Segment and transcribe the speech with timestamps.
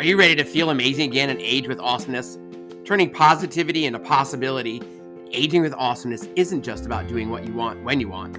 [0.00, 2.38] Are you ready to feel amazing again and age with awesomeness?
[2.86, 4.80] Turning positivity into possibility,
[5.30, 8.38] aging with awesomeness isn't just about doing what you want when you want.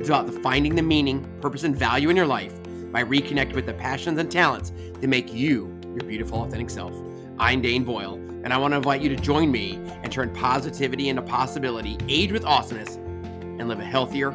[0.00, 2.54] It's about the finding the meaning, purpose, and value in your life
[2.92, 6.94] by reconnecting with the passions and talents that make you your beautiful, authentic self.
[7.38, 11.10] I'm Dane Boyle, and I want to invite you to join me and turn positivity
[11.10, 14.30] into possibility, age with awesomeness, and live a healthier,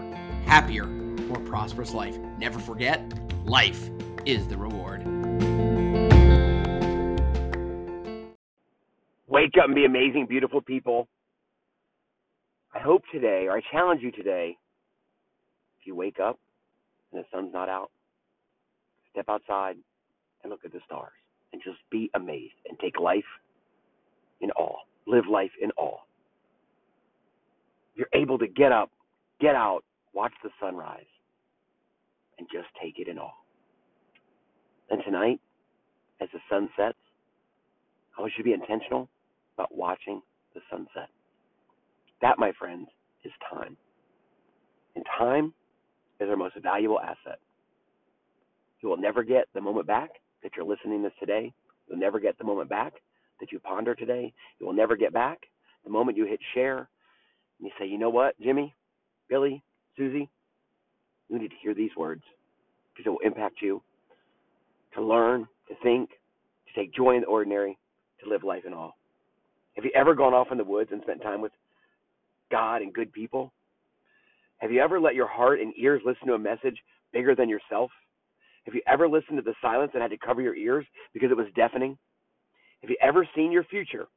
[0.45, 2.20] happier, more prosperous life.
[2.38, 3.02] Never forget,
[3.45, 3.89] life
[4.27, 5.70] is the reward.
[9.53, 11.09] Wake up and be amazing, beautiful people.
[12.73, 14.55] I hope today, or I challenge you today,
[15.77, 16.39] if you wake up
[17.11, 17.91] and the sun's not out,
[19.11, 19.75] step outside
[20.41, 21.11] and look at the stars
[21.51, 23.25] and just be amazed and take life
[24.39, 24.77] in awe.
[25.05, 25.99] Live life in awe.
[27.95, 28.89] You're able to get up,
[29.41, 29.81] get out,
[30.13, 31.03] watch the sunrise,
[32.39, 33.33] and just take it in awe.
[34.89, 35.41] And tonight,
[36.21, 36.97] as the sun sets,
[38.17, 39.09] I want you to be intentional
[39.62, 40.22] about watching
[40.56, 41.09] the sunset.
[42.22, 42.88] That, my friends,
[43.23, 43.78] is time.
[44.95, 45.54] And time
[46.20, 47.40] is our most valuable asset.
[48.82, 50.09] You will never get the moment back
[50.42, 51.54] that you're listening to this today.
[51.88, 52.94] You'll never get the moment back
[53.39, 54.34] that you ponder today.
[54.59, 55.39] You will never get back
[55.84, 56.89] the moment you hit share
[57.59, 58.73] and you say, you know what, Jimmy,
[59.30, 59.64] Billy,
[59.95, 60.30] Susie,
[61.30, 62.23] you need to hear these words
[62.94, 63.82] because it will impact you
[64.95, 67.78] to learn, to think, to take joy in the ordinary,
[68.23, 68.92] to live life in awe.
[69.75, 71.52] Have you ever gone off in the woods and spent time with
[72.52, 73.53] God and good people?
[74.58, 76.77] Have you ever let your heart and ears listen to a message
[77.14, 77.89] bigger than yourself?
[78.66, 81.38] Have you ever listened to the silence and had to cover your ears because it
[81.38, 81.97] was deafening?
[82.81, 84.08] Have you ever seen your future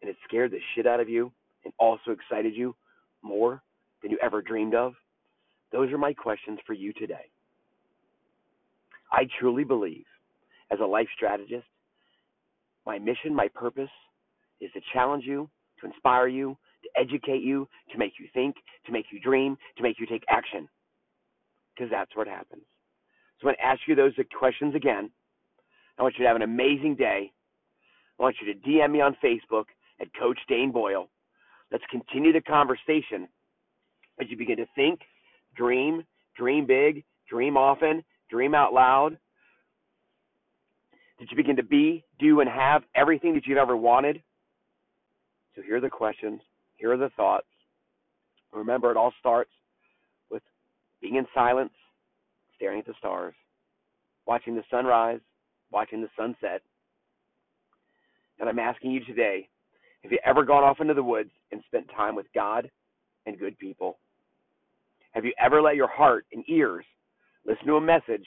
[0.00, 1.30] and it scared the shit out of you
[1.64, 2.74] and also excited you
[3.22, 3.62] more
[4.02, 4.94] than you ever dreamed of?
[5.70, 7.30] Those are my questions for you today.
[9.12, 10.04] I truly believe,
[10.72, 11.66] as a life strategist,
[12.86, 13.90] my mission, my purpose
[14.60, 15.48] is to challenge you,
[15.80, 18.56] to inspire you, to educate you, to make you think,
[18.86, 20.68] to make you dream, to make you take action.
[21.74, 22.62] Because that's what happens.
[23.40, 25.10] So I'm going to ask you those questions again.
[25.98, 27.32] I want you to have an amazing day.
[28.18, 29.64] I want you to DM me on Facebook
[30.00, 31.08] at Coach Dane Boyle.
[31.72, 33.28] Let's continue the conversation
[34.20, 35.00] as you begin to think,
[35.56, 36.04] dream,
[36.36, 39.18] dream big, dream often, dream out loud.
[41.18, 44.22] Did you begin to be, do, and have everything that you've ever wanted?
[45.54, 46.40] So here are the questions.
[46.76, 47.46] Here are the thoughts.
[48.52, 49.50] Remember, it all starts
[50.30, 50.42] with
[51.00, 51.72] being in silence,
[52.56, 53.34] staring at the stars,
[54.26, 55.20] watching the sunrise,
[55.70, 56.62] watching the sunset.
[58.38, 59.48] And I'm asking you today
[60.02, 62.70] have you ever gone off into the woods and spent time with God
[63.24, 63.98] and good people?
[65.12, 66.84] Have you ever let your heart and ears
[67.46, 68.26] listen to a message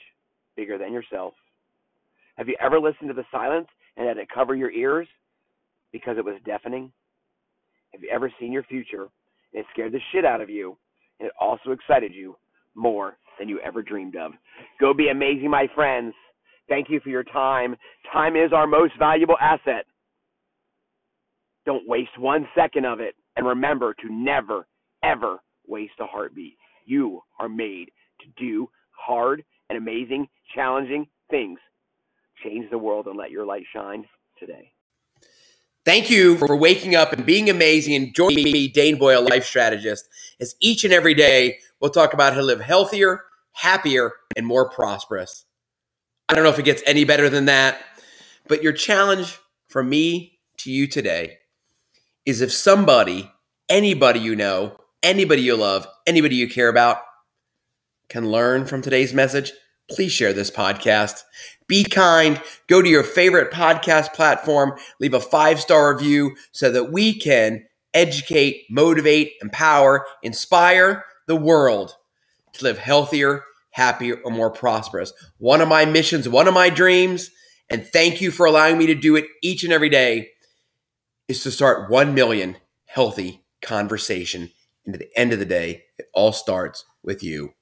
[0.56, 1.34] bigger than yourself?
[2.38, 3.66] Have you ever listened to the silence
[3.96, 5.08] and had it cover your ears
[5.92, 6.92] because it was deafening?
[7.92, 9.08] Have you ever seen your future
[9.52, 10.78] and it scared the shit out of you
[11.18, 12.36] and it also excited you
[12.76, 14.32] more than you ever dreamed of?
[14.80, 16.14] Go be amazing, my friends.
[16.68, 17.74] Thank you for your time.
[18.12, 19.86] Time is our most valuable asset.
[21.66, 23.14] Don't waste one second of it.
[23.36, 24.66] And remember to never,
[25.02, 26.56] ever waste a heartbeat.
[26.84, 27.90] You are made
[28.20, 31.58] to do hard and amazing, challenging things.
[32.42, 34.04] Change the world and let your light shine
[34.38, 34.72] today.
[35.84, 40.08] Thank you for waking up and being amazing and joining me, Dane Boyle, life strategist,
[40.38, 43.22] as each and every day we'll talk about how to live healthier,
[43.52, 45.46] happier, and more prosperous.
[46.28, 47.80] I don't know if it gets any better than that,
[48.48, 49.38] but your challenge
[49.68, 51.38] from me to you today
[52.26, 53.32] is if somebody,
[53.68, 56.98] anybody you know, anybody you love, anybody you care about
[58.10, 59.52] can learn from today's message,
[59.90, 61.22] please share this podcast.
[61.68, 62.40] Be kind.
[62.66, 67.66] Go to your favorite podcast platform, leave a five star review so that we can
[67.94, 71.96] educate, motivate, empower, inspire the world
[72.54, 75.12] to live healthier, happier, or more prosperous.
[75.38, 77.30] One of my missions, one of my dreams,
[77.70, 80.30] and thank you for allowing me to do it each and every day
[81.28, 82.56] is to start 1 million
[82.86, 84.50] healthy conversation.
[84.86, 87.52] And at the end of the day, it all starts with you.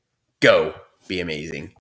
[0.41, 0.75] Go
[1.09, 1.75] be amazing.